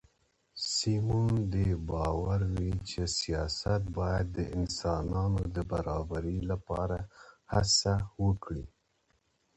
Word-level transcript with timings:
سیمون 0.73 1.31
ډي 1.51 1.69
بووار 1.87 2.41
وایي 2.53 2.73
چې 2.89 3.01
سیاست 3.19 3.81
باید 3.97 4.25
د 4.37 4.39
انسانانو 4.57 5.41
د 5.55 5.57
برابرۍ 5.71 6.37
لپاره 6.51 6.97
هڅه 7.53 7.93
وکړي. 8.23 8.65